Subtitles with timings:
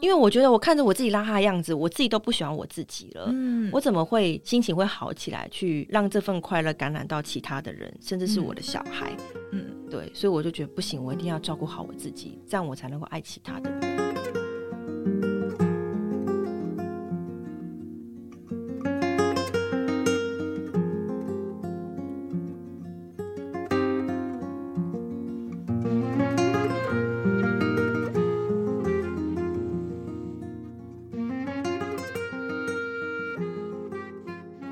[0.00, 3.28] 因为我觉得我看着我自己邋遢的样子，我自己都不喜欢我自己了。
[3.32, 9.12] 嗯，我怎么会心情会好起来，去让这份快乐感染到其他的人，甚至是我的小孩？
[9.50, 14.07] 嗯，对，所以我就觉得不行，我一定要照顾好我自己，这样我才能够爱其他的人。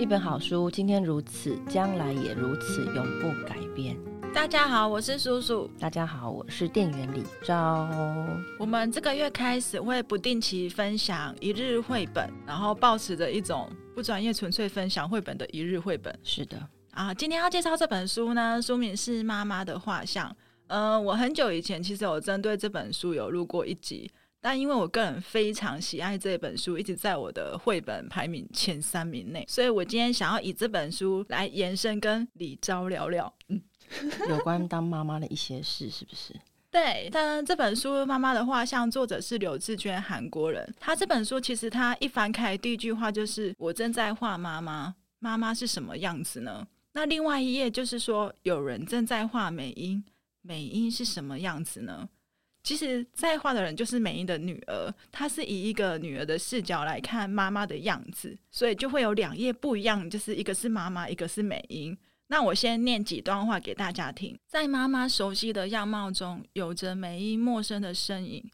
[0.07, 3.99] 一本好书，今天如此，将来也如此，永不改变。
[4.33, 5.69] 大家好，我是叔叔。
[5.81, 7.89] 大家好，我是店员李昭。
[8.57, 16.17] 我们这个月开始会不定期分享一日绘本，然后保持着一种不专业、纯粹分享绘本的一日绘本。
[16.23, 16.57] 是的
[16.93, 20.31] 啊，今天要介绍这本书呢，书名是《妈妈的画像》。
[20.69, 24.09] 嗯、呃，我很久以前其实有针对这本书有录过一集。
[24.47, 33.61] 但因为我个人非常喜爱这本书，一直在我的绘本排名前三名内，所以我今天想要以这本书来延伸，跟李昭聊聊，嗯，
[34.29, 36.33] 有关当妈妈的一些事，是不是？
[36.71, 40.73] 对，但这本书《妈妈的画像》作者是刘志娟，韩国人。
[40.79, 50.05] 他这本书其实他一翻开，第一句话就是“我正在画妈妈，妈妈是什么样子呢？”那另外一页就是说有人正在画美英，
[50.43, 52.09] 美英是什么样子呢？
[52.67, 61.97] 其实在画的人就是美英的女儿，她是以一个女儿的视角来看妈妈的样子，所以就会有两页不一样，就是一个是妈妈，一个是美英。
[62.27, 64.37] 那我先念几段话给大家听。
[64.49, 68.45] 在妈妈熟悉的样貌中，有着美英陌生的身影。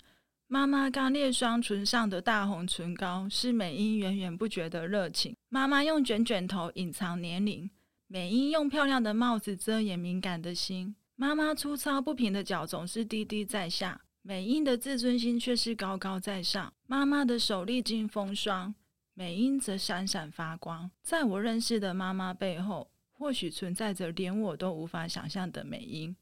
[0.46, 5.34] 妈妈刚裂双唇上的大红唇膏，是美英源源不绝的热情。
[5.48, 7.70] 妈妈用卷卷头隐藏年龄，
[8.08, 10.94] 美英用漂亮的帽子遮掩敏感的心。
[11.22, 16.74] 妈妈粗糙不平的脚总是低低在下，美英的自尊心却是高高在上。
[16.88, 18.74] 妈妈的手历经风霜，
[19.14, 20.90] 美英则闪闪发光。
[21.00, 26.16] 在我认识的妈妈背后，或许存在着连我都无法想象的美英。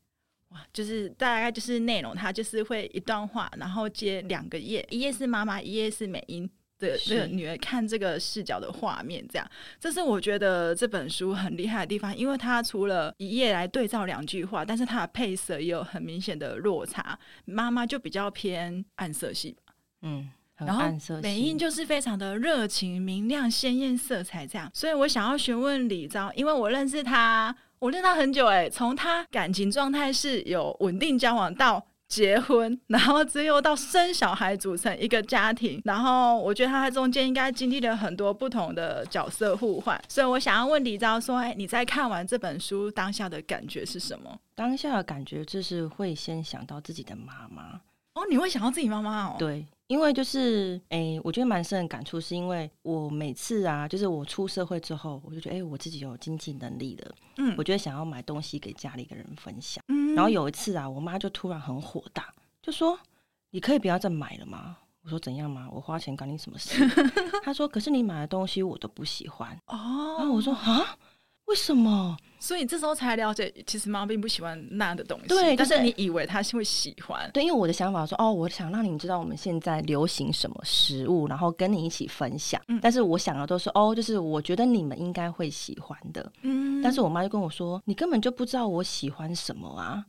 [0.49, 6.47] 哇，就是大概就是内容，它就是会一段话，然后接两个页，一页是妈妈，一页是美英。
[6.81, 9.47] 对，这个女儿看这个视角的画面，这样，
[9.79, 17.19] 这是我觉得这本书很厉害的地方，因为它除了一页来对照两句话，但是它的配色也有很明显的落差。
[17.45, 19.57] 妈妈就比较偏暗色系，
[20.03, 20.31] 嗯。
[20.57, 20.85] 然后
[21.23, 24.71] 美英就是非常的热情、明亮、鲜艳色彩这样。
[24.75, 31.83] 所以我想要询问李昭，因为我认识他，我认识他很久哎，从他感情状态是有稳定交往到。
[32.11, 35.81] 结婚，然后只有到生小孩，组成一个家庭。
[35.85, 39.99] 然后我觉得他在中间应该经历了很多不同的角色互换。
[40.09, 47.81] 所以我想要问李昭说：“哎，你在看完这本书当下的感觉是什么？”当下的感觉就是会先想到自己的妈妈。
[48.15, 49.37] 哦，你会想到自己妈妈哦？
[49.39, 49.67] 对。
[49.87, 62.33] 因为就是诶、欸，我觉得蛮深的感触，是因为我每次啊，就是我出社会之后，我就觉得诶、欸，我自己有经济能力了，嗯，我觉得想要买东西给家里的人分享，嗯，然后有一次啊，我妈就突然很火大，
[62.63, 62.97] 就说
[63.51, 65.69] ：“你可以不要再买了吗？”我说：“怎样嘛？
[65.73, 66.87] 我花钱干你什么事？”
[67.43, 70.97] 她说：“可是你买的东西我都不喜欢。”哦，然后我说：“啊。”
[71.51, 72.17] 为什么？
[72.39, 75.27] 所以这时候才了解，其实妈妈并不喜欢那样的东西。
[75.27, 77.29] 对，但是你以为她是会喜欢。
[77.35, 82.59] 对，因为我的想法说，哦，我想让你们知道我们现在流行什么食物，然后跟你一起分享。
[82.69, 82.79] 嗯。
[82.81, 86.33] 但是我想的都是，哦，就是我觉得你们应该会喜欢的。
[86.43, 86.81] 嗯。
[86.81, 90.03] 但是我妈就跟我说，你根本就不知道我喜欢什么啊。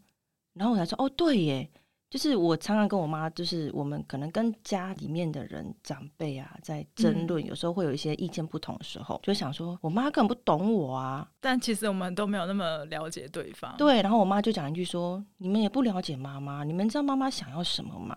[0.53, 1.69] 然后我才说，哦，对耶。
[2.11, 11.25] 就是我常常跟我妈，就是我们可能跟家里面的人长辈啊在争论，嗯，有时候会有一些意见不同的时候，就想说我妈根本不懂我啊。
[11.39, 13.73] 但其实我们都没有那么了解对方。
[13.77, 18.13] 对，然后我妈就讲一句说：“你们也不了解妈妈，你们知道妈妈想要什么吗？”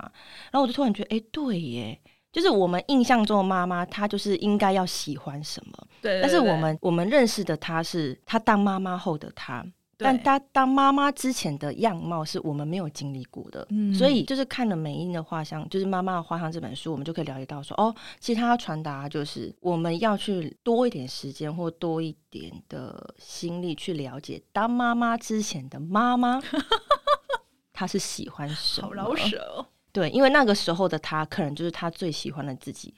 [0.50, 1.96] 然后我就突然觉得，哎，对耶，
[2.32, 5.72] 就是我们印象中的妈妈，她就是应该要喜欢什么。
[6.02, 9.64] 对，对，对，但是我们我们认识的她是她当妈妈后的她。
[9.98, 26.40] 但她当妈妈之前的样貌是我们没有经历过的，嗯，所以就是看了美英的画像，就是妈妈的画像这本书，我们就可以了解到说，哦，其实她要传达就是我们要去多一点时间或多一点的心力去了解当妈妈之前的妈妈，
[27.72, 28.88] 她是喜欢什么？
[28.88, 32.94] 好老手，对，因为那个时候的她可能就是她最喜欢的自己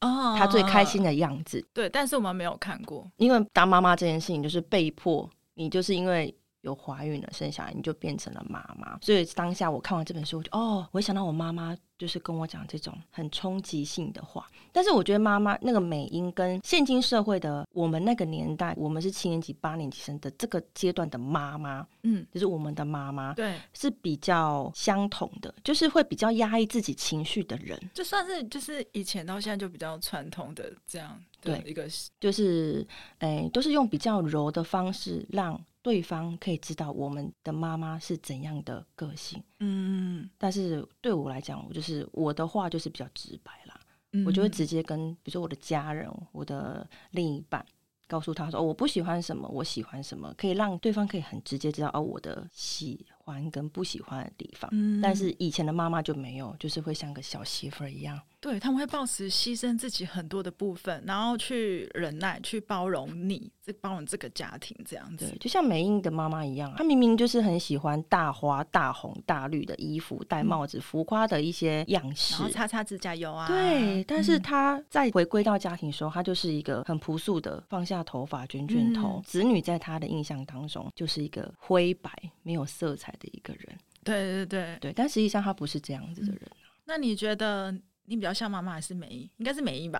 [0.00, 1.66] 哦，她最开心的样子。
[1.72, 5.28] 对，但是我们没有看过，因为当妈妈这件事情就是被迫。
[5.58, 6.32] 你就是因为
[6.68, 8.98] 有怀孕了，生小孩，你就变成了妈妈。
[9.00, 14.46] 所以当下我看完这本书，我就哦，我想到我妈妈就是跟我讲这种很冲击性的话。
[14.72, 31.88] 但是我觉得妈妈那个美英跟现今社会的我们那个年代，我们是七年级、八年级生的这个阶段的妈妈，嗯，就是我们的妈妈，对，是比较相同的，就是会比较压抑自己情绪的人，就算是就是以前到现在就比较传统的这样，对，一个
[32.20, 32.86] 就是
[33.18, 35.58] 哎，都是用比较柔的方式让。
[35.82, 43.80] 对方可以知道我们的妈妈是怎样的个性，嗯，但是对我来讲，我就是我的话就是比较直白啦，
[44.12, 47.64] 嗯，我就会直接跟，比如说我的家人、我的另一半，
[48.06, 54.68] 告诉他说，哦，我不喜欢什么，我喜欢什么，可以让对方可以很直接知道哦，我的喜欢跟不喜欢的地方。
[54.72, 58.20] 嗯，但是以前的妈妈就没有，就是会像个小媳妇儿一样。
[58.40, 65.28] 对，他们会抱持牺牲自己很多的部分，然后去忍耐、去包容你，这包容这个家庭这样子。
[65.28, 73.48] 对，就像美英的妈妈一样，她明明就是很喜欢大花、大红、大绿的衣服、戴帽子、浮夸的一些样式，然后擦擦指甲油啊。
[73.48, 79.14] 对，但是她在回归到家庭的时候，她就是一个很朴素的，放下头发、卷卷头。
[79.16, 82.12] 嗯、子女在她的印象当中就是一个灰白、
[82.44, 83.76] 没有色彩的一个人。
[84.04, 86.68] 对对对对，但实际上她不是这样子的人、啊嗯。
[86.84, 87.74] 那你觉得？
[88.08, 89.30] 你比较像妈妈还是美英？
[89.36, 89.98] 应该是美英吧？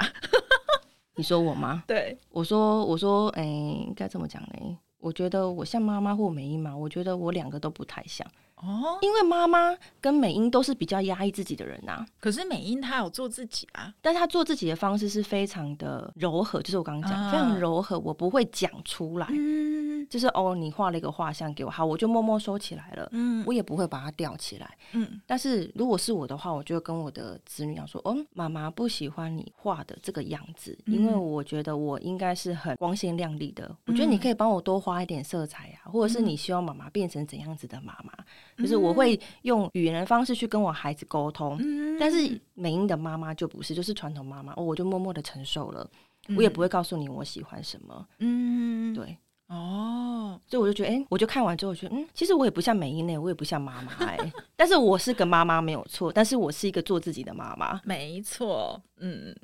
[1.14, 1.84] 你说我吗？
[1.86, 4.78] 对，我说，我说，哎、欸，应该怎么讲呢？
[4.98, 6.74] 我觉得我像妈妈或美英嘛？
[6.74, 8.26] 我觉得我两个都不太像。
[8.62, 12.06] 哦，因为妈妈跟美英都是比较压抑自己的人呐、啊。
[12.20, 19.26] 可是美英她有做自己啊，但是她做自己的方式是非常的柔和，就是我刚刚讲、啊、非常柔和，我不会讲出来。
[19.30, 23.08] 嗯，就是哦，你画了一个画像给我，好，我就默默收起来了。
[23.12, 24.76] 嗯，我也不会把它吊起来。
[24.92, 33.66] 嗯，但是如果是我的话，我就会跟我的子女讲说，哦，妈妈不喜欢你画的这个样子，嗯、因为我觉得我应该是很光鲜亮丽的。
[33.66, 38.12] 嗯、我觉得你可以帮我多花一点色彩啊，或者是你希望妈妈变成怎样子的妈妈。
[38.58, 45.88] 就是我会用语言的方式去跟我孩子沟通，嗯、但是美英的妈妈就不是，就是传统妈妈，哦，我就默默的承受了，
[46.28, 49.16] 嗯、我也不会告诉你我喜欢什么，嗯，对，
[49.46, 54.18] 哦，所以我就觉得，哎、欸，我就看完之后我觉得，嗯，其实我也不像美英那，我也不像妈妈，哎，
[54.56, 59.34] 但是我是个妈妈没有错，但是我是一个做自己的妈妈，没错，嗯。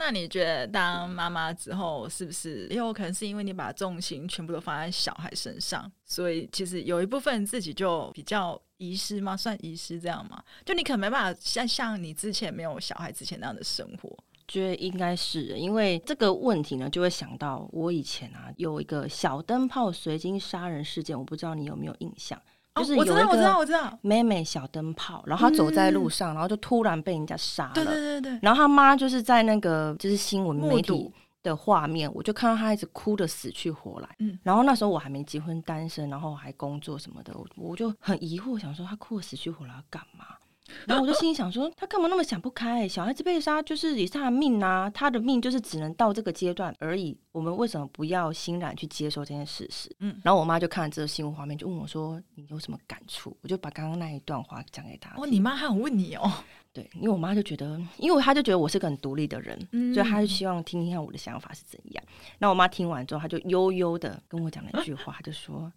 [0.00, 9.36] 那你觉得当妈妈之后，是不是也有可能是因为你把重心全部都放在小孩身上，所以其实有一部分自己就比较遗失吗？
[9.36, 10.40] 算遗失这样吗？
[10.64, 14.16] 就你可能没办法像像你之前没有小孩之前那样的生活。
[14.46, 22.40] 觉得应该是因为这个问题呢，就会想到我以前啊有一个小灯泡随机杀人事件，我不知道你有没有印象。
[22.78, 27.74] 就是有一个妹妹小灯泡，然后她走在路上，然后就突然被人家杀了。
[27.74, 28.38] 对对对对。
[28.42, 34.08] 然后她妈就是在那个就是新闻媒体的画面，我就看到她一直哭的死去活来。
[34.18, 34.38] 嗯。
[34.42, 40.24] 然后那时候我还没结婚，单身，然后还工作什么的，我我就很疑惑，想说她哭的死去活来要干嘛？
[40.86, 42.86] 然后我就心里想说，他干嘛那么想不开？
[42.86, 47.18] 小孩子被杀就是也是他的命啊，他的命就是只能到这个阶段而已。
[47.32, 49.94] 我们为什么不要欣然去接受这件事实？
[50.00, 55.14] 嗯，然后我妈就看了这个新闻画面，就问我说：“你有什么感触？”我就把刚刚那一段话讲给她。
[55.16, 56.30] 哦，你妈还有问你哦？
[56.72, 62.04] 对，因为我妈就觉得，因为她就觉得我是个很独立的人，嗯、所以她就希望听听看我的想法是怎样。
[62.38, 65.72] 那我妈听完之后，她就悠悠的跟我讲了一句话，就说。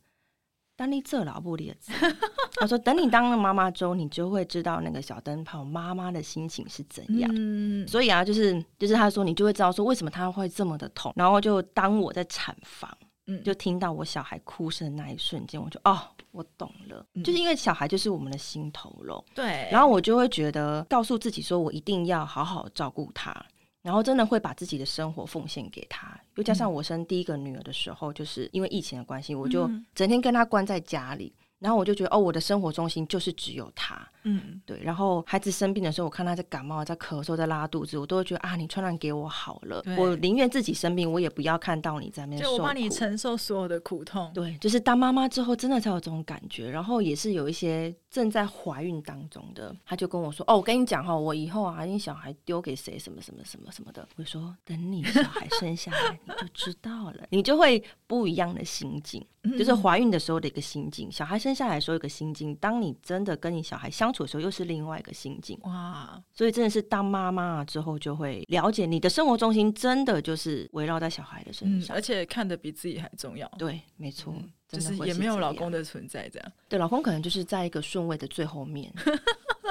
[0.76, 1.92] 当你这老不列子，
[2.60, 7.32] 他说：“等你当了妈妈之后，你就会知道那个小灯泡妈妈的心情是怎样。
[7.36, 11.14] 嗯、所以啊，就是就是他说，你就会知道说为什么他会这么的痛。
[11.16, 12.90] 然后就当我在产房，
[13.28, 16.00] 嗯，就听到我小孩哭声的那一瞬间，我就哦，
[16.32, 19.24] 我懂了，嗯、就是因为小孩就是我们的心头肉。
[19.36, 23.32] 对，然后我就会觉得告诉自己说，我一定要好好照顾他。”
[23.82, 31.34] 然后真的会把自己的生活奉献给他，又加上我生第一个女儿的时候，就是因为疫情的关系，我就整天跟他关在家里。
[31.60, 34.82] 然后我就觉得，哦，我的生活中心就是只有他，嗯，对。
[34.84, 42.58] 然后孩子生病的时候，我看他在感冒、在咳嗽、在拉肚子，我都会觉得啊，你传染给我好了，我宁愿自己生病，我也不要看到你在那边受苦。
[42.58, 44.32] 就我帮你承受所有的苦痛。
[44.34, 46.70] 对，就是当妈妈之后，真的才有这种感觉。
[46.70, 59.26] 然后也是有一些正在怀孕当中的，他就跟我说，哦，我跟你讲哈，我以后啊，你小孩丢给谁，什么什么什么什么的，我说等你小孩生下来，你就知道了，你就会不一样的心境。
[59.58, 65.58] 就是怀孕的时候的一个心境，小孩生下来的时候一个心境，当你真的跟你小孩相处的时候，又是另外一个心境。
[65.64, 66.22] 哇！
[66.34, 73.48] 所以真的是当妈妈之后，就会了解你的生活中心真的就是围绕在小孩的身上，嗯，而且看得比自己还重要。
[73.58, 76.52] 对，没错，嗯，就是也没有老公的存在这样。
[76.68, 78.92] 对，老公可能就是在一个顺位的最后面。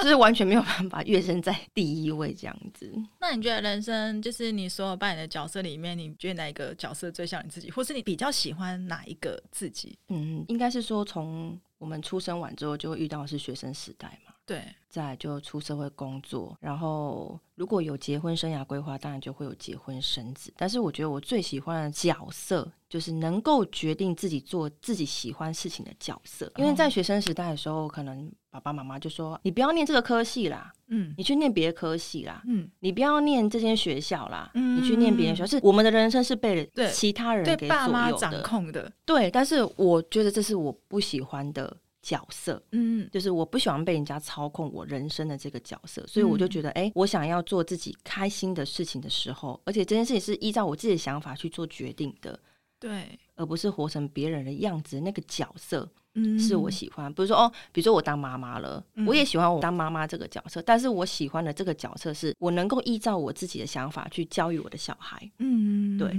[0.01, 2.91] 就是完全没有办法跃升在第一位这样子。
[3.19, 9.95] 那你觉得人生就是你所有扮演的角色里面，你觉得哪一个角色最像你自己，或是你比较喜欢哪一个自己？
[10.07, 14.30] 嗯，应该是说从我们出生完之后就会遇到的是学生时代嘛。
[14.51, 20.53] 对，再就出社会工作，然后如果有结婚生涯规划，当然就会有结婚生子。
[20.57, 26.51] 但是我觉得我最喜欢的角色，就是能够决定自己做自己喜欢事情的角色。
[26.57, 38.91] 因为在学生时代的时候，可能爸爸妈妈就说：“你不要念这个科系啦，嗯，你去念别的科系啦，嗯，你不要念这间学校啦，嗯，你去念别的学校。”是我们的人生是被其他人给左右的，掌控的。
[39.05, 41.77] 对，但是我觉得这是我不喜欢的。
[42.01, 52.39] 角色，嗯，就是我不喜欢被人家操控我人生的这个角色，所以我就觉得，哎、欸，我想要做自己开心的事情的时候，而且这件事情是依照我自己的想法去做决定的，
[52.79, 54.99] 对，而不是活成别人的样子。
[54.99, 57.13] 那个角色，嗯，是我喜欢。
[57.13, 65.31] 比如说，哦，比如说我当妈妈了，嗯、我也喜欢我当妈妈这个角色，但是我喜欢的这个角色是我能够依照我自己的想法去教育我的小孩。
[65.37, 66.17] 嗯，对，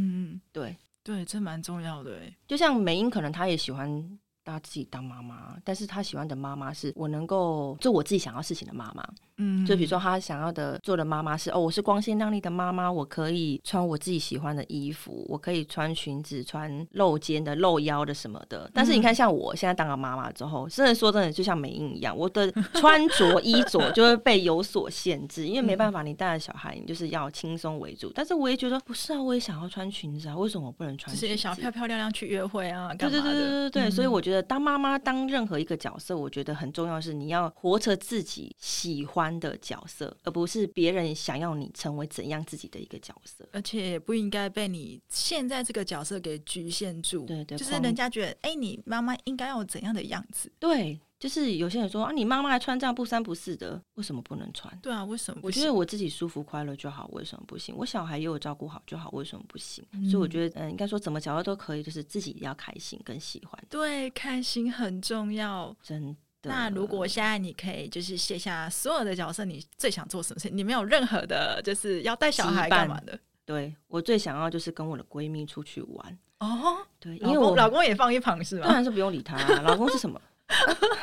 [0.52, 2.20] 对，对，这蛮重要的。
[2.46, 4.18] 就像梅英，可能她也喜欢。
[4.44, 9.02] 他自己当妈妈，但是他喜欢的妈妈是我能够做我自己想要事情的妈妈。
[9.38, 18.70] 嗯，就比如说他想要的做的妈妈是哦，我是光鲜亮丽的妈妈，我可以穿我自己喜欢的衣服，我可以穿裙子，穿露肩的、露腰的什么的。
[18.74, 28.12] 但是你看，像我现在当了妈妈之后，真的说真的，就像美英一样，我的 穿着衣着就会被有所限制，因为没办法，你带着小孩，你就是要轻松为主。
[28.14, 31.26] 但是我也觉得不是啊，我也想要穿裙子啊，为什么我不能穿裙子？
[31.26, 32.92] 就是想要漂漂亮亮去约会啊？
[32.94, 40.16] 对对对对对对，嗯、所以我觉得当妈妈当任何一个角色，我觉得很重要的是你要活成自己喜欢的角色。
[40.22, 47.24] 而不是别人想要你成为怎样自己的一个角色，而且也不应该被你现在这个角色给局限住。
[47.26, 50.52] 对对，就是人家觉得，哎、欸，你妈妈应该要有怎样的样子？
[50.60, 54.76] 对，就是有些人说啊，你妈妈还穿这样不三不四的，为什么不能穿？
[54.82, 55.40] 对啊，为什么？
[55.44, 57.72] 我觉得我自己舒服快乐就好，为什么不行？
[57.78, 59.84] 我小孩也有照顾好就好，为什么不行？
[59.92, 63.64] 嗯、所以我觉得，嗯，应该说怎么角色都可以，就是自己要开心跟喜欢。
[63.70, 66.16] 对，开心很重要，真。
[66.42, 70.50] 那如果现在你可以就是卸下所有的角色，你最想做什么事？
[70.50, 73.16] 你没有任何的，就是要带小孩干嘛的？
[73.44, 76.78] 对，我最想要就是跟我的闺蜜出去玩哦。
[76.98, 78.66] 对，因为我老公也放一旁是吗？
[78.66, 79.60] 当然是不用理他啊。
[79.62, 80.20] 老公是什么？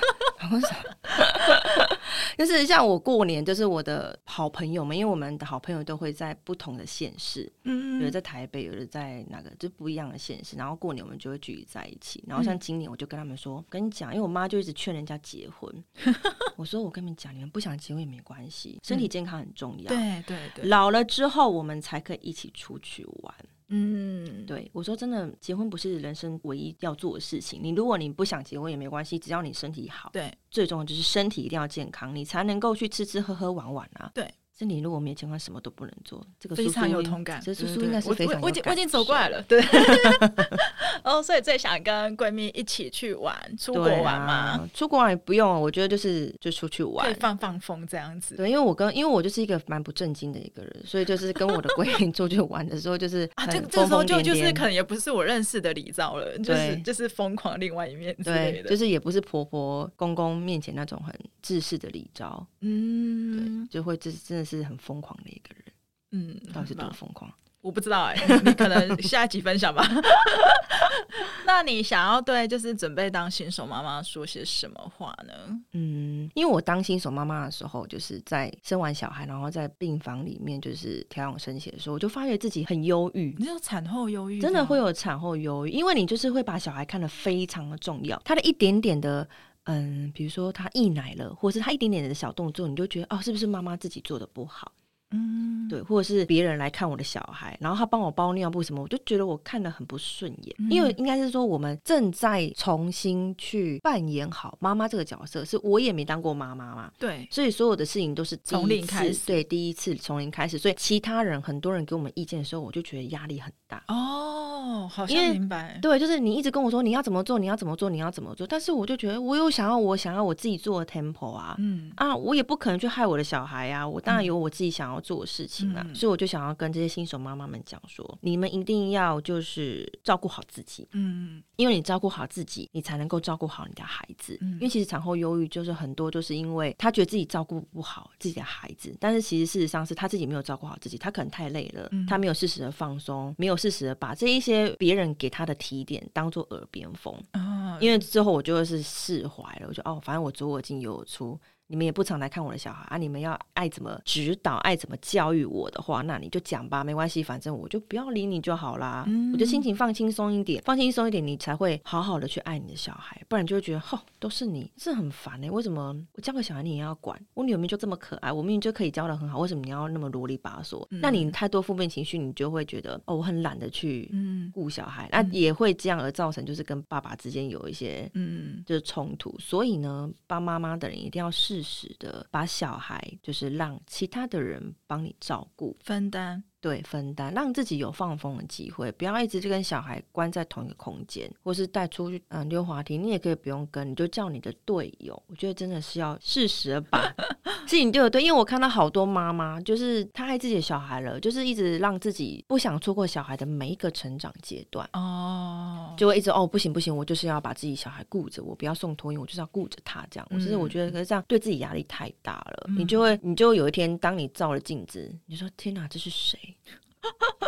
[2.38, 10.56] 就是像我过年，就是我的好朋友们，因为我们的好朋友都会在不同的县市，嗯，有的在台北，有的在哪个，就不一样的县市。
[10.56, 12.24] 然后过年我们就会聚集在一起。
[12.26, 15.84] 然后像今年，我就跟他们说，跟你讲，因为我妈就一直劝人家结婚。
[16.56, 19.90] 我说我跟你们讲，你们不想结婚也没关系，身体健康很重要。
[19.90, 23.36] 对对对，老了之后我们才可以一起出去玩。
[23.70, 27.60] 嗯，对，我说真的，结婚不是人生唯一要做的事情。
[27.64, 30.10] 你如果你不想结婚也没关系，只要你身体好。
[30.12, 34.12] 对，最重要就是身体一定要健康，你才能够去吃吃喝喝玩玩啊。
[34.14, 34.30] 对。
[34.58, 36.22] 身体如果没健康，什么都不能做。
[36.38, 38.42] 这个非常有同感，这叔叔应该是非常有感。
[38.42, 39.62] 我已经我已经走过来了，对。
[41.10, 44.70] 哦，所以最想跟闺蜜一起去玩，出国玩吗？
[44.74, 48.36] 出国玩也不用，我觉得就是就出去玩，可以放放风这样子。
[48.36, 65.30] 对，因为我跟因为我就是一个蛮不正经的一个人，所以就是跟我的闺蜜出去玩的时候，就是 啊，这这时候就就是可能也不是我认识的李兆了，就是就是疯狂另外一面之类的，就是也不是婆婆公公面前那种很制式的李兆，嗯，对，就会这真的是很疯狂的。
[65.30, 65.64] 一个人，
[66.12, 67.32] 嗯，到底是多疯狂？
[67.62, 69.86] 我不知道哎、欸， 你可能下一集分享吧。
[71.46, 75.34] 那你想要对就是准备当新手妈妈说些什么话呢？
[75.74, 83.36] 嗯，因为我当新手妈妈的时候，就是在生完小孩，然后在病房里面就是调养身体的时候，我就发觉自己很忧郁。
[83.40, 84.40] 你有产后忧郁？
[84.40, 89.28] 真的会有产后忧郁，因为你就是会把小孩看得非常的重要，他的一点点的，
[89.64, 94.72] 嗯，比如说他溢奶了，或者是他一点点的小动作，你就觉得哦，是不是妈妈自己做的不好？
[95.12, 100.56] 嗯，对，或者是别人来看我的小孩，然后他帮我包尿布什么，我就觉得我看得很不顺眼。
[100.60, 106.92] 嗯、因为应该是说，我们正在重新去扮演好妈妈这个角色，是我也没当过妈妈嘛。
[107.00, 110.58] 对，所以所有的事情都是从零开始，对，第一次从零开始。
[110.58, 113.84] 所以其他人很多人给我们意见的时候，我就觉得压力很大。
[113.88, 115.80] 哦，好像明白。
[115.82, 134.38] 对，就是你一直跟我说你要怎么做，你要怎么做，你要怎么做，但是我就觉得我有想要我想要我自己做的 tempo 啊，嗯啊，我也不可能去害我的小孩啊，我当然有我自己想要做的事情啊，嗯、所以我就想要跟这些新手妈妈们讲说，你们一定要就是照顾好自己，嗯，因为你照顾好自己，你才能够照顾好你的孩子。
[134.42, 147.14] 嗯、因为其实产后忧郁就是很多就是因为他觉得自己照顾不好自己的孩子，但是其实事实上是他自己没有照顾好自己，他可能太累了，嗯、他没有适时的放松，没有适时的把这一些别人给他的提点当做耳边风。
[147.32, 147.78] 啊。
[147.80, 151.40] 因为之后我就会是释怀了，我就哦，反正我左耳进右耳出。
[151.70, 159.06] 你们也不常来看我的小孩啊，你们要爱怎么指导，爱怎么教育我的话，那你就讲吧，没关系，反正我就不要理你就好啦。
[159.08, 167.20] 嗯、我就心情放轻松一点，放轻松一点，你才会好好的去爱你的小孩，不然就会觉得，吼，都是你，这很烦哎、欸，为什么我教个小孩你也要管？
[167.36, 170.84] 我女儿明明就这么可爱，我明明就可以教的很好，为什么你要那么啰里吧嗦？
[170.90, 174.12] 嗯、那你太多负面情绪，你就会觉得，哦，我很懒得去
[174.52, 179.36] 顾小孩，嗯、那也会这样而造成就是跟爸爸之间有一些嗯，就是冲突。
[179.38, 186.44] 所以呢，帮妈妈的人一定要适适时的把小孩，就是让其他的人帮你照顾、分担。
[186.62, 195.22] 对，分担，让自己有放风的机会，不要一直就跟小孩关在同一个空间，或是带出去嗯溜滑梯，你也可以不用跟，你就叫你的队友。
[195.28, 197.02] 我觉得真的是要适时的把
[197.66, 210.28] 自己队友对，因为我看到好多妈妈，就是她爱自己的小孩了，就是一直让自己不想错过小孩的每一个成长阶段哦，就会一直哦不行不行，我就是要把自己小孩顾着，我不要送托婴，我就是要顾着他这样。
[210.30, 216.38] 我其实我觉得可是这样对自己压力太大了，嗯、你就会你就有一天当你照了镜子，你说天哪，这是谁？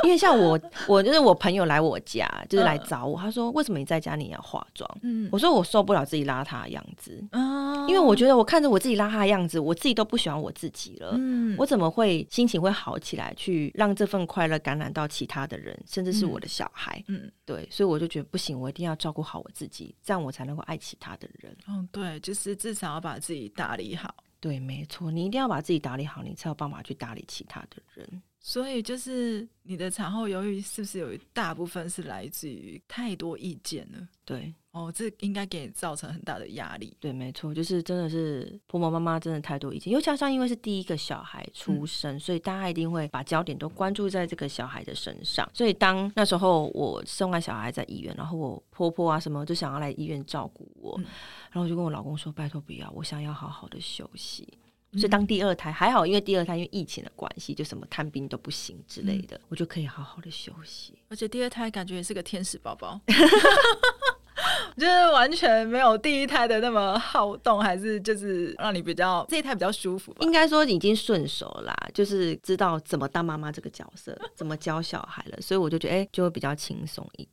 [0.03, 3.19] 因为像我， 我就是我朋友来我家，就是来找我。
[3.19, 11.15] 他说：“为什么你在家你要化妆？”嗯，我说：“我受不了自己邋遢的样子。”嗯，因为我觉得我看着我自己邋遢的样子，我自己都不喜欢我自己了。
[11.17, 17.03] 嗯，我怎么会心情会好起来，去让这份快乐感染到其他的人，甚至是我的小孩？
[17.09, 21.53] 嗯，对，所以我就觉得不行，我一定要照顾好我自己，这样我才能够爱其他的人。
[21.67, 24.15] 嗯，对，就是至少要把自己打理好。
[24.39, 28.23] 对，没错，你一定要把自己打理好，你才有办法去打理其他的人。
[28.43, 34.07] 所以就是你的产后忧郁是不是有一大部分是来自于太多意见了？
[34.25, 36.97] 对，哦，这应该给你造成很大的压力。
[36.99, 45.47] 对，没错，就是真的是婆婆妈妈真的太多意见，又加上因为是第一个小孩出生，嗯、所以大家一定会把焦点都关注在这个小孩的身上。
[45.53, 51.05] 所以当那时候我生完小孩在医院，然后我婆婆啊什么就想要来医院照顾我，嗯、
[51.51, 54.47] 然后我就跟我老公说：“拜托不要，我想要好好的休息。”
[54.93, 60.97] 所以当第二胎还好，因为第二胎因为疫情的关系，就什么探病都不行之类的，嗯、我就可以好好的休息。
[61.09, 62.99] 而且第二胎感觉也是个天使宝宝，
[64.75, 70.13] 就是完全没有第一胎的那么好动，还是就是让你比较这一胎比较舒服。
[70.19, 77.29] 应该说已经顺手啦，就是知道怎么当妈妈这个角色，怎么教小孩了，所以我就觉得哎、欸，就会比较轻松一点。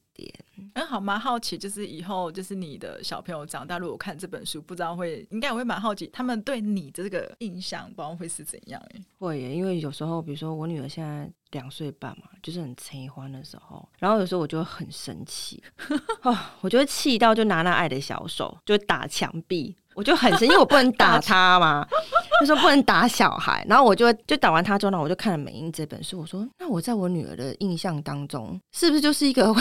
[0.75, 8.83] 嗯，好，蛮好奇，就是以后就是你的小朋友长大，如果看这本书，不知道会应该也会蛮好奇，他们对你的这个印象，不知道会是怎样？
[8.95, 15.63] 哎，会耶，因为有时候，比如说我女儿现在两岁半嘛，就是很催欢的时候，然后有时候我就会很生气，
[16.23, 21.85] 哦，我就会气到就拿那爱的小手就打墙壁，我就很生气，因为我不能打他嘛。
[22.39, 29.61] 他说不能打小孩，然后我就就打完他之后呢，我就看了美英这本书，我说那我在我女儿的印象当中，是不是就是一个会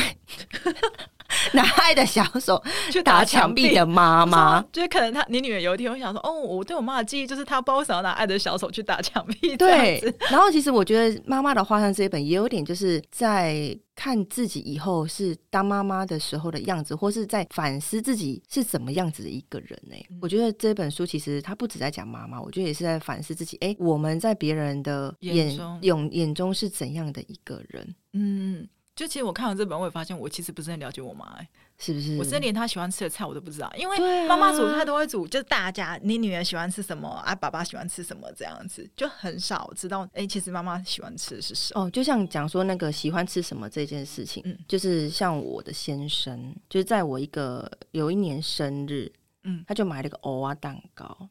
[1.54, 4.62] 拿爱的小手 去打墙壁的妈妈？
[4.72, 9.56] 就是可能他你女儿有一天会想说，哦，我对我妈的记忆就是她不知道为什么要拿爱的小手去打墙壁。
[9.58, 13.78] 对，然后其实我觉得妈妈的画像这一本也有点就是在。
[14.00, 23.58] 看自己以后是当妈妈的时候的样子，或是在反思自己是怎么样子的一个人呢、我觉得这本书其实它不止在讲妈妈，我觉得也是在反思自己。
[23.58, 27.96] 哎、欸，我们在别人的眼眼中，眼中是怎样的一个人？
[28.14, 28.68] 嗯。
[28.98, 32.18] 就其实我看完这本，我也发现我其实不是很了解我妈、欸，是不是？
[32.18, 40.02] 我甚至连她喜欢吃的菜我都不知道，因为妈妈煮菜都会煮，就是大家你女儿喜欢吃什么啊，爸爸喜欢吃什么这样子，就很少知道。
[40.14, 41.84] 哎、欸，其实妈妈喜欢吃的是什么？
[41.84, 49.12] 哦，就像讲说那个喜欢吃什么这件事情，嗯，就是像我的先生，就是在我一个有一年生日，
[49.44, 51.30] 嗯，他就买了个欧啊蛋糕。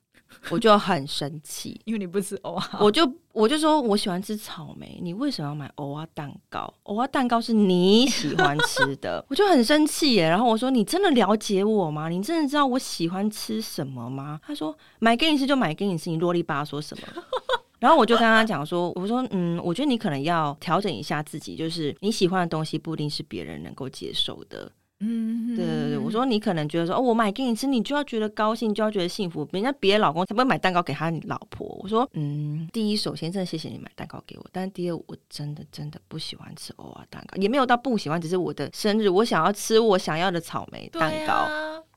[0.51, 6.73] 我就很生气，因为你不吃欧啊，我就我就说我喜欢吃草莓，你为什么要买欧啊蛋糕？
[6.85, 10.29] 欧啊蛋糕是你喜欢吃的，我就很生气耶。
[10.29, 12.09] 然后我说你真的了解我吗？
[12.09, 14.41] 你真的知道我喜欢吃什么吗？
[14.47, 17.23] 他说买给你吃就买给你吃，你啰里吧嗦什么？
[17.79, 24.73] 然后我就跟他讲说，我说嗯，我觉得你可能要调整一下自己，就是你喜欢的东西不一定是别人能够接受的。
[25.01, 29.47] 嗯，对对对，我说你可能觉得说哦，我买给你吃，你就要觉得高兴，就要觉得幸福。
[29.53, 31.67] 人家别的老公才不会买蛋糕给他老婆。
[31.83, 41.47] 我说嗯，第一，首先真的谢谢你买蛋糕给我，但第二，我真的真的不喜欢吃欧啊蛋糕，也没有到不喜欢，只是我的生日，我想要吃我想要的草莓蛋糕。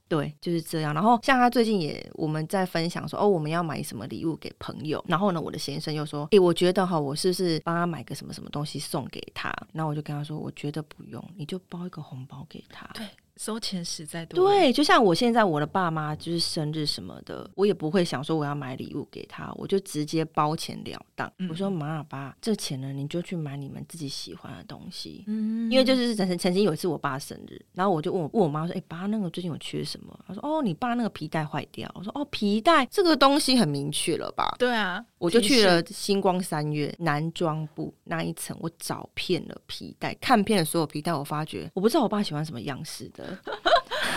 [0.09, 0.93] 对，就是这样。
[0.93, 5.01] 然后像他最近也我们在分享说，哦，我们要买什么礼物给朋友。
[5.07, 9.53] 然后呢，我的先生又说，诶，我觉得哈，我是不是帮他买个什么什么东西送给他？
[9.71, 12.85] 然后我就跟他说，我觉得不用，你就包一个红包给他。
[12.93, 13.05] 对。
[13.39, 14.49] 收钱实在多。
[14.49, 21.32] 对，就像我现在我的爸妈就是生日什么的，我也不会想说我要买礼物给他，我就直接包钱了当。
[21.38, 25.23] 嗯、我说妈爸，这钱呢你就去买你们自己喜欢的东西。
[25.28, 30.19] 嗯，因为就是曾曾经有一次我爸生日，然后我就问我问我妈说，哎、欸、爸，那个最近有缺什么？
[30.28, 31.89] 他说哦，你爸那个皮带坏掉。
[31.95, 34.54] 我说哦，皮带这个东西很明确了吧？
[34.60, 43.28] 对啊，我就去了星光三月男装部那一层，我找遍了皮带，看遍了所有皮带，我发觉我不知道我爸喜欢什么样式的。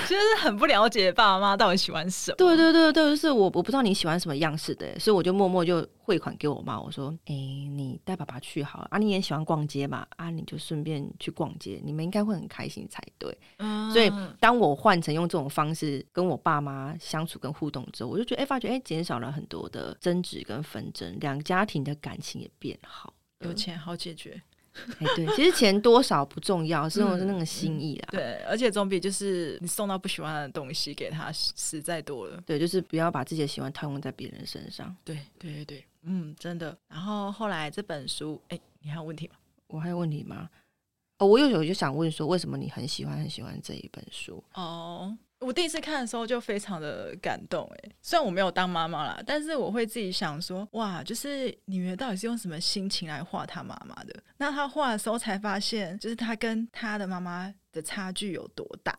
[0.07, 2.37] 其实很不了解爸爸妈妈到底喜欢什么。
[2.37, 6.79] 对对对对，就是我我不知道你喜欢什么样式的，所以我就默默就汇款给我妈。
[6.79, 13.37] 我说：“哎、欸，你带爸爸去好了啊，你也喜欢逛街嘛，啊，你就顺便去逛街，你们应该会很开心才对。
[13.59, 24.43] 嗯”所以当我换成用这种方式跟我爸妈相处跟互动之后，我就觉得哎、欸，发觉哎，减、欸、少了很多的争执跟纷争，两家庭的感情也变好，有钱好解决。
[25.01, 28.09] 哎，对，其实钱多少不重要，是用的是那个心意啦。
[28.13, 32.41] 嗯、对，而且总比就是你送到不喜欢的东西给他实在多了。
[32.47, 34.95] 对，就是不要把自己的喜欢套用在别人身上。
[35.05, 36.77] 对，对，对，对，嗯，真的。
[36.89, 39.35] 然后后来这本书，哎，你还有问题吗？
[39.67, 40.49] 我还有问题吗？
[41.19, 44.43] 哦，我有有就想问说，为什么你很喜欢很喜欢这一本书？
[44.55, 45.17] 哦。
[45.43, 54.15] 我第一次看的时候就非常的感动，哎，虽然我没有当妈妈啦，但是我会自己想说，哇，就是女儿到底是用什么心情来画她妈妈的？
[54.37, 58.97] 那她画的时候才发现，就是她跟她的妈妈的差距有多大。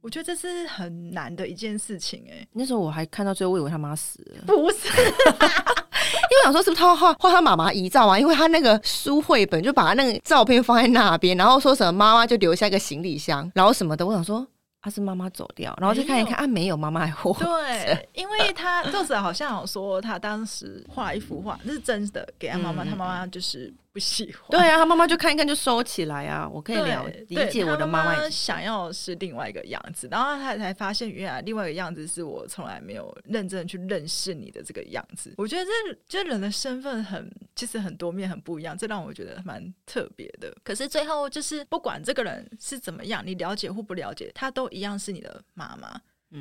[0.00, 8.18] 我觉得这是很难的一件事情，哎，那时候我还看到最后，我以为他妈死了，不是， 因为我想说是不是他画画他妈妈遗照啊？
[8.18, 14.46] 因为他那个书绘本就把他那个照片放在那边，然后说什么妈妈就留下一个行李箱，然后什么的，我想说。
[14.82, 17.46] 他是妈妈走掉，然后再看一看啊，没有妈妈还活着。
[17.46, 23.72] 对，因为他作者好像有说，他当时画一幅画，那是真的，给他妈妈，他妈妈就是。
[23.92, 26.48] 不喜欢，对啊，他妈妈就看一看就收起来啊。
[26.48, 35.34] 我可以了理解我的妈妈想要是另外一个样子，然后他才发现原来另外一个样子是我从来没有认真去认识你的这个样子。
[35.36, 40.54] 我觉得这这人的身份很其实很多面很不一样，这让我觉得蛮特别的。
[40.64, 46.00] 可是最后就是不管这个人是怎么样，你了解或不了解，他都一样是你的妈妈。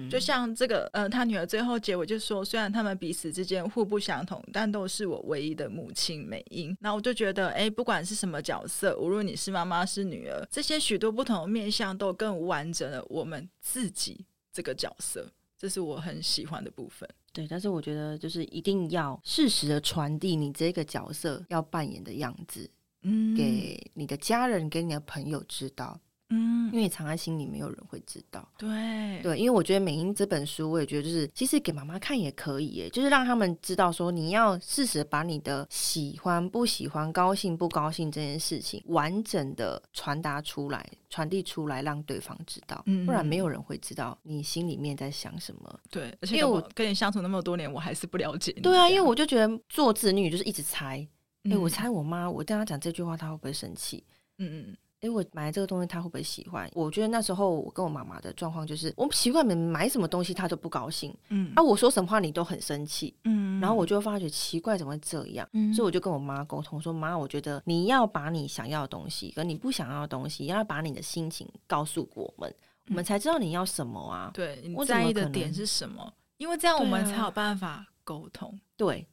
[0.09, 6.75] 就像这个，呃，他女儿最后结尾就说，虽然他们彼此之间互不相同，但都是我唯一的母亲美英。
[6.79, 17.09] 那我就觉得，哎，不管是什么角色，无论你是妈妈是女儿，这些许多不同的面相都更完整了我们自己这个角色，这是我很喜欢的部分。
[17.33, 22.69] 对，但是我觉得就是一定要适时的传递你这个角色要扮演的样子，
[23.03, 25.99] 嗯，给你的家人，给你的朋友知道。
[26.31, 28.47] 嗯，因为藏在心里，没有人会知道。
[28.57, 42.81] 对对，因为我觉得美英这本书，我也觉得就是，其实给妈妈看也可以耶，就是让他们知道说，你要适时把你的喜欢、不喜欢、高兴、不高兴这件事情，完整的传达出来、传递出来，让对方知道。
[42.85, 45.79] 嗯，不然没有人会知道你心里面在想什么。
[45.89, 48.61] 对，而且因为我跟你相处那么多年，我还是不了解你。
[48.61, 51.05] 对啊，因为我就觉得做子女就是一直猜。
[51.43, 54.03] 哎，我猜我妈，我跟她讲这句话，她会不会生气？
[54.37, 54.77] 嗯嗯。
[55.01, 56.69] 哎，我买这个东西，他会不会喜欢？
[56.75, 61.11] 我觉得那时候我跟我妈妈的状况就是，我们习惯买买什么东西，他都不高兴。
[61.29, 63.13] 嗯，啊，我说什么话你都很生气。
[63.23, 65.47] 嗯，然后我就发觉奇怪，怎么会这样？
[65.53, 72.53] 嗯，所以我就跟我妈沟通说，妈，我觉得你要把你想要的东西跟你不想要的东西，要把你的心情告诉我们，
[72.89, 74.29] 我们才知道你要什么啊。
[74.33, 76.13] 对，你在意的点是什么？
[76.37, 78.59] 因为这样我们才有办法沟通。
[78.77, 79.07] 对。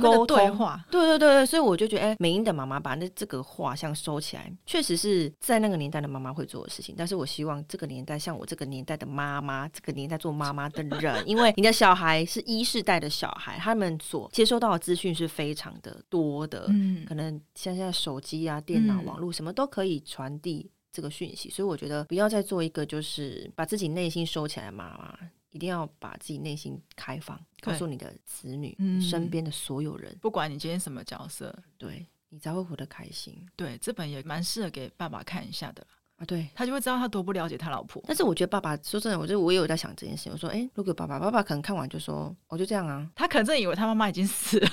[0.00, 6.94] 沟对话，对对对对，所以我就觉得，哎、欸，美英的妈妈把那这个画像收起来，确实是在那个年代的妈妈会做的事情。
[6.96, 25.18] 但是我希望这个年代，像我这个年代的妈妈，这个年代做妈妈的人，因为你的小孩是一世代的小孩，他们所接收到的资讯是非常的多的，嗯，可能像现在手机啊、电脑、网络什么都可以传递这个讯息，所以我觉得不要再做一个就是把自己内心收起来的妈妈。
[25.52, 33.46] 一定要把自己内心开放，告诉你的子女、嗯、身边的所有人，不管你今天什么角色，对你才会活得开心。
[33.54, 35.86] 对，这本也蛮适合给爸爸看一下的
[36.16, 36.24] 啊。
[36.24, 38.02] 对，他就会知道他多不了解他老婆。
[38.06, 40.32] 但是我觉得爸爸说真的，我就我也有在想这件事情。
[40.32, 43.06] 我说，哎，如果爸爸爸爸可能看完就说，我、哦、就这样啊。
[43.14, 44.68] 他可能真的以为他妈妈已经死了。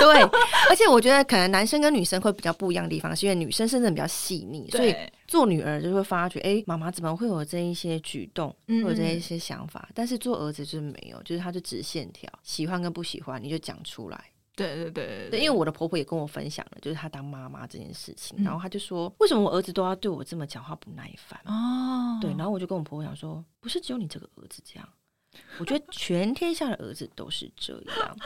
[0.00, 0.22] 对，
[0.68, 4.92] 而且我觉得可能男生跟女生会比较不一样的地方，是因为女生甚至比较细腻，所以
[5.26, 9.86] 做女儿就会发觉，哎，妈妈怎么会有这一些举动，会有这一些想法？
[9.88, 14.24] 嗯、但是做儿子就是没有，就是他就直线条，喜欢跟不喜欢你就讲出来。
[14.54, 21.38] 对对对对，对，因为我的婆婆也跟我分享了，就是她当妈妈这件事情，嗯、然后她就说，为什么我儿子都要对我这么讲话不耐烦？
[21.44, 24.88] 哦，对，然后我就跟我婆婆讲说，不是只有你这个儿子这样，
[25.58, 28.16] 我觉得全天下的儿子都是这样。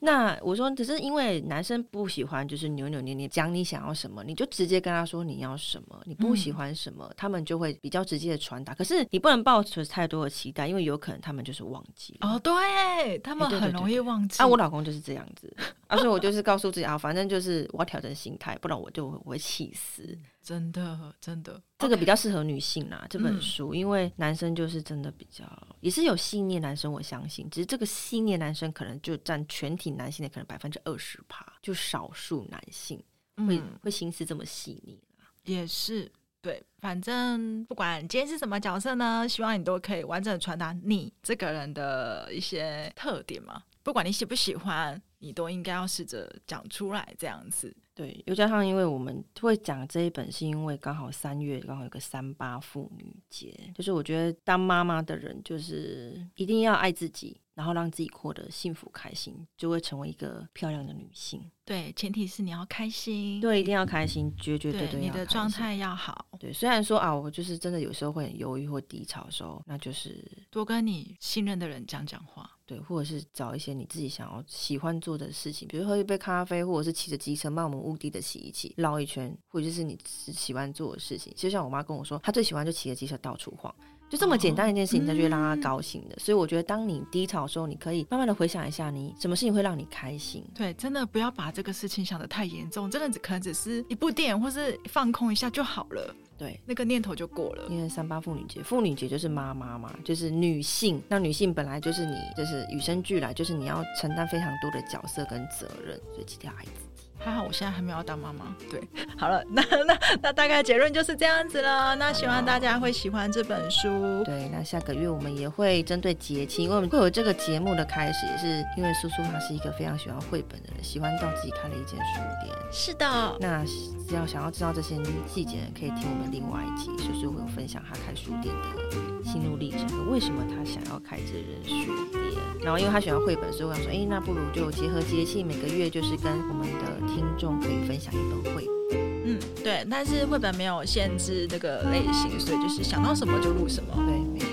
[0.00, 8.74] 那我说，只是因为男生不喜欢，就是扭扭捏捏讲你想要什么，你就直接跟他说你要什么，你不喜欢什么，嗯、他们就会比较直接的传达。
[8.74, 14.42] 可是你不能抱持太多的期待，因为有可能他们就是忘记哦，对他们很容易忘记。
[14.42, 15.52] 啊，我老公就是这样子，
[15.88, 20.16] 而且、啊、我就是告诉自己啊，反正就是我要调整心态，不然我就我会气死。
[20.46, 23.04] 真的，真的，这个比较适合女性啦。
[23.10, 25.44] 这本书，因为男生就是真的比较，
[25.80, 32.96] 也是有细腻男生，我相信，只是这个细腻男生可能就占全体男性的可能百分之二十趴，就少数男性
[33.38, 35.02] 会、嗯、会心思这么细腻。
[35.42, 36.08] 也是，
[36.40, 43.60] 对，反正不管今天是什么角色呢，希望你都可以完整的传达你这个人的一些特点嘛。
[43.82, 47.76] 不管你喜不喜欢，你都应该要试着讲出来，这样子。
[47.96, 61.42] 对，又加上因为我们会讲这一本，是因为刚好三月刚好有个三八妇女节，就是我觉得当妈妈的人就是一定要爱自己，然后让自己过得幸福开心，就会成为一个漂亮的女性。
[61.64, 63.40] 对，前提是你要开心。
[63.40, 66.26] 对，一定要开心，绝绝对对，对，你的状态要好。
[66.38, 72.45] 对，虽然说啊，我就是真的有时候会很忧郁或低潮的时候，那就是多跟你信任的人讲讲话。
[72.66, 81.32] 对，或者是找一些你自己想要喜欢做的事情，比如喝一杯咖啡，或者是骑着机车漫无目的地的洗衣机绕一圈，或者是你喜欢做的事情。
[81.36, 83.72] 就像我妈跟我说，她最喜欢就骑着机车到处晃。
[84.08, 86.14] 就这么简单一件事情，她就会让她高兴的。
[86.14, 90.44] 哦嗯、所以我觉得，当你低潮的时候，你可以慢慢的回想一下，你什么事情会让你开心。
[90.54, 96.14] 对，真的不要把这个事情想得太严重，真的只可能只是一部电影，或是放空一下就好了。
[96.38, 97.64] 对，那个念头就过了。
[97.68, 101.02] 因为三八妇女节，妇女节就是妈妈嘛，就是女性。
[101.08, 106.85] 那女性本来就是你，就是与生俱来，就是你要承担非常多的角色跟责任，所以记得要爱自己。
[107.18, 108.54] 还好我现在还没有当妈妈。
[108.70, 108.80] 对，
[109.18, 111.96] 好了，那那那大概结论就是这样子了。
[111.96, 114.22] 那希望大家会喜欢这本书。
[114.24, 122.54] 对，那下个月我们也会针对节气，因为我们会有这个节目的开始，也是因为苏苏她是一个非常喜欢绘本的人，喜欢到自己开了一间书店。
[122.70, 123.36] 是的。
[123.40, 123.64] 那
[124.08, 132.32] 只要想要知道这些细节，可以听我们另外一集，苏苏会有分享她开书店的心路历程为什么她想要开这间书店。
[132.62, 137.05] 然后因为她喜欢绘本，所以我想说，哎，那不如就结合节气，每个月就是跟我们的。
[137.06, 144.46] 听众可以分享一本绘本，嗯，对，但是绘本没有限制这个类型，所以就是想到什么就录什么，对，没错。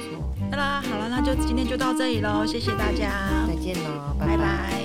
[0.51, 4.37] 那啦，好了，那就今天就到这里喽，谢谢大家，再见喽，拜拜。
[4.37, 4.82] 拜拜。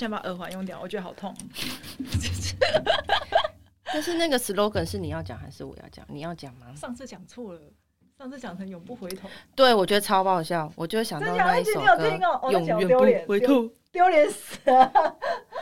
[0.00, 1.36] 先把耳环用掉，我觉得好痛。
[3.84, 6.06] 但是那个 slogan 是你要讲还是我要讲？
[6.08, 6.74] 你要讲吗？
[6.74, 7.60] 上次讲错了，
[8.16, 9.28] 上次讲成永不回头。
[9.54, 12.08] 对，我觉得超爆笑，我就想到那一首歌，
[12.50, 14.90] 永远不回头，丢脸死了。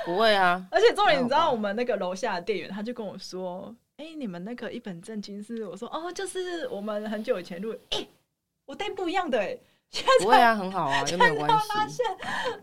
[0.04, 7.72] 不会啊，而且重点你知道，我们那个楼下的店员他就跟我说：“哎、欸，你们那个一本正经是？”我说：“哦，就是我们很久以前录。
[7.72, 8.06] 欸”哎，
[8.66, 9.60] 我带不一样的哎、欸。
[10.20, 11.48] 不会啊，很好啊， 又没有关
[11.88, 12.02] 系。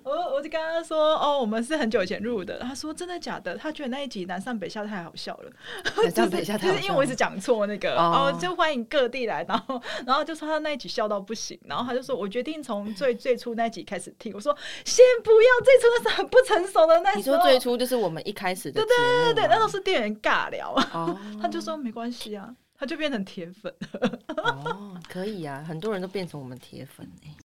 [0.03, 2.59] 我我就跟他说，哦，我们是很久以前入的。
[2.59, 3.55] 他说真的假的？
[3.57, 5.51] 他觉得那一集南上北下太好笑了。
[6.03, 14.31] 南上北下太好笑了，就是因为我一直讲错那个，哦，就欢迎各地来，然后然后就说他那一集笑到不行，然后他就说我决定从最 最初那一集开始听。
[14.35, 17.17] 我说先不要，最初那是很不成熟的那时候。
[17.17, 20.71] 你说最初就是我们一开始的，对对对对，那都是店员尬聊。
[20.93, 23.73] 哦，他就说没关系啊，他就变成铁粉。
[24.43, 27.35] 哦，可以啊，很多人都变成我们铁粉哎。